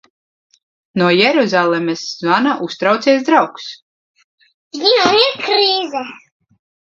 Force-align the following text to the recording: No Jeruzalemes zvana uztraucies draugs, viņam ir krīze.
No 1.01 1.09
Jeruzalemes 1.17 2.05
zvana 2.21 2.53
uztraucies 2.69 3.27
draugs, 3.29 3.69
viņam 4.81 5.21
ir 5.27 5.39
krīze. 5.45 6.03